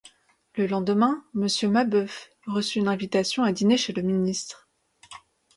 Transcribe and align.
Le 0.55 0.65
lendemain 0.65 1.23
Monsieur 1.35 1.69
Mabeuf 1.69 2.31
reçut 2.47 2.79
une 2.79 2.87
invitation 2.87 3.43
à 3.43 3.51
dîner 3.51 3.77
chez 3.77 3.93
le 3.93 4.01
ministre. 4.01 4.67